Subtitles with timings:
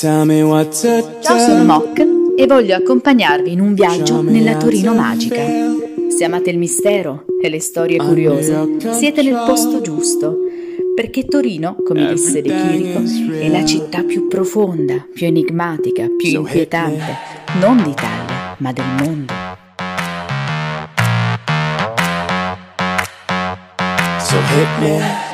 [0.00, 0.24] Ciao,
[1.20, 5.42] sono Mock e voglio accompagnarvi in un viaggio nella Torino magica.
[6.16, 10.36] Se amate il mistero e le storie curiose, siete nel posto giusto.
[10.94, 13.02] Perché Torino, come disse De Chirico,
[13.40, 17.16] è la città più profonda, più enigmatica, più inquietante,
[17.58, 19.32] non d'Italia, ma del mondo.
[24.20, 25.27] So hit me.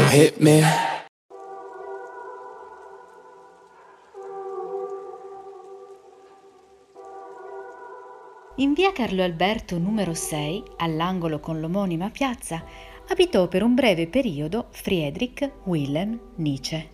[0.00, 0.62] So hit me.
[8.56, 12.64] In via Carlo Alberto numero 6, all'angolo con l'omonima piazza,
[13.08, 16.90] abitò per un breve periodo Friedrich Wilhelm Nietzsche.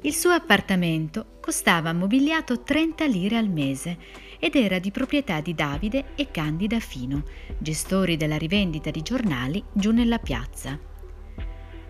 [0.00, 3.98] Il suo appartamento costava mobiliato 30 lire al mese
[4.38, 7.24] ed era di proprietà di Davide e Candida Fino,
[7.58, 10.92] gestori della rivendita di giornali giù nella piazza.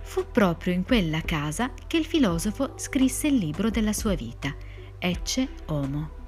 [0.04, 4.54] Fu proprio in quella casa che il filosofo scrisse il libro della sua vita,
[4.98, 6.22] Ecce Homo.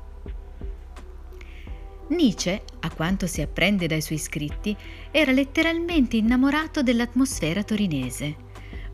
[2.09, 4.77] Nietzsche, a quanto si apprende dai suoi scritti,
[5.11, 8.37] era letteralmente innamorato dell'atmosfera torinese.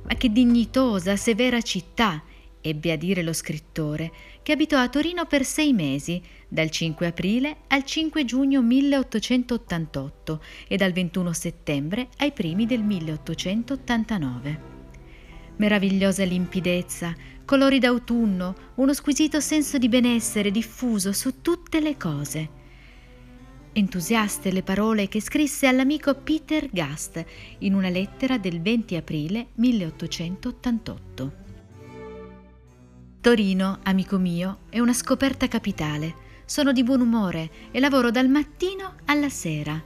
[0.03, 2.23] Ma che dignitosa, severa città,
[2.63, 4.11] ebbe a dire lo scrittore,
[4.43, 10.77] che abitò a Torino per sei mesi, dal 5 aprile al 5 giugno 1888 e
[10.77, 14.71] dal 21 settembre ai primi del 1889.
[15.57, 22.61] Meravigliosa limpidezza, colori d'autunno, uno squisito senso di benessere diffuso su tutte le cose
[23.73, 27.25] entusiaste le parole che scrisse all'amico Peter Gast
[27.59, 31.42] in una lettera del 20 aprile 1888.
[33.23, 36.41] Torino, amico mio, è una scoperta capitale.
[36.45, 39.81] Sono di buon umore e lavoro dal mattino alla sera.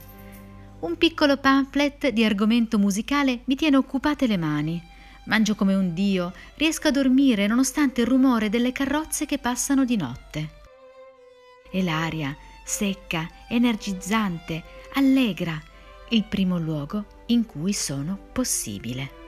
[0.81, 4.83] Un piccolo pamphlet di argomento musicale mi tiene occupate le mani.
[5.27, 9.97] Mangio come un dio, riesco a dormire nonostante il rumore delle carrozze che passano di
[9.97, 10.51] notte.
[11.71, 14.65] E l'aria, secca, energizzante,
[14.95, 15.61] allegra,
[16.09, 19.26] il primo luogo in cui sono possibile.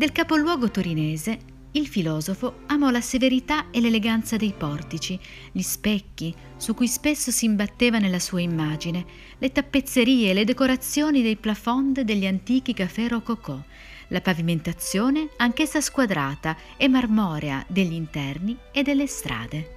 [0.00, 1.38] Del capoluogo torinese,
[1.72, 5.20] il filosofo amò la severità e l'eleganza dei portici,
[5.52, 9.04] gli specchi su cui spesso si imbatteva nella sua immagine,
[9.36, 13.62] le tappezzerie e le decorazioni dei plafond degli antichi caffè rococò,
[14.08, 19.76] la pavimentazione, anch'essa squadrata e marmorea degli interni e delle strade.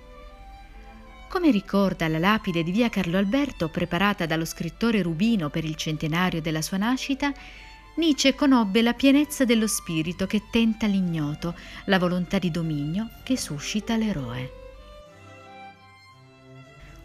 [1.27, 6.39] Come ricorda la lapide di via Carlo Alberto preparata dallo scrittore Rubino per il centenario
[6.39, 7.33] della sua nascita,
[7.95, 11.53] Nietzsche conobbe la pienezza dello spirito che tenta l'ignoto,
[11.85, 14.51] la volontà di dominio che suscita l'eroe.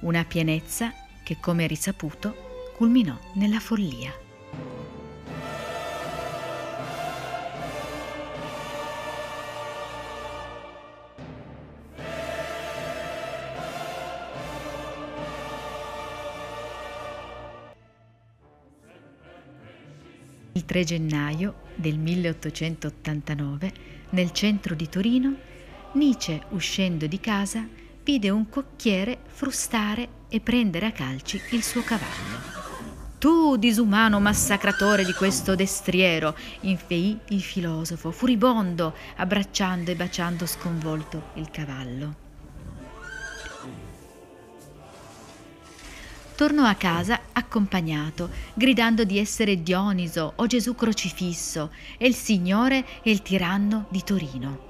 [0.00, 4.12] Una pienezza che, come risaputo, culminò nella follia.
[20.59, 23.73] Il 3 gennaio del 1889,
[24.11, 25.37] nel centro di Torino,
[25.93, 27.65] Nietzsche, uscendo di casa,
[28.03, 32.57] vide un cocchiere frustare e prendere a calci il suo cavallo.
[33.19, 41.49] Tu, disumano massacratore di questo destriero, infeì il filosofo, furibondo, abbracciando e baciando sconvolto il
[41.53, 42.15] cavallo.
[46.38, 53.10] Tornò a casa accompagnato, gridando di essere Dioniso o Gesù crocifisso e il Signore e
[53.10, 54.66] il tiranno di Torino.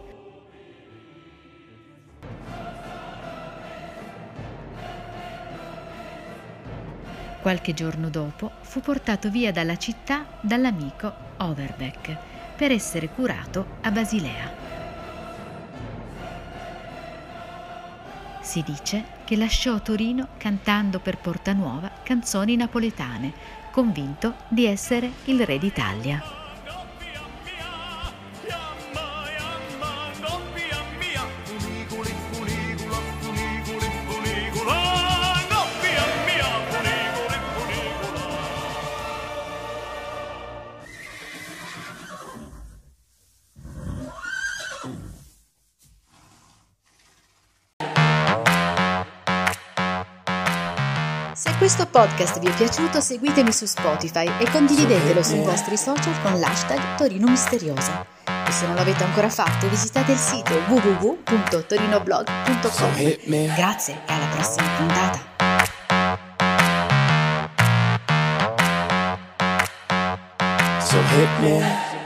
[7.42, 12.16] Qualche giorno dopo fu portato via dalla città dall'amico Overbeck
[12.56, 14.67] per essere curato a Basilea.
[18.48, 23.30] Si dice che lasciò Torino cantando per Porta Nuova canzoni napoletane,
[23.70, 26.37] convinto di essere il re d'Italia.
[51.38, 56.40] Se questo podcast vi è piaciuto seguitemi su Spotify e condividetelo sui vostri social con
[56.40, 58.04] l'hashtag Torino Misteriosa.
[58.44, 63.54] E se non l'avete ancora fatto visitate il sito www.torinoblog.com.
[63.54, 65.20] Grazie e alla prossima puntata!
[70.80, 71.87] So hit me.